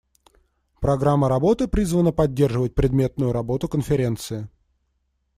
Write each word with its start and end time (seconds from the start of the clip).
Программа 0.79 1.29
работы 1.29 1.67
призвана 1.67 2.11
поддерживать 2.11 2.73
предметную 2.73 3.33
работу 3.33 3.67
Конференции. 3.69 4.49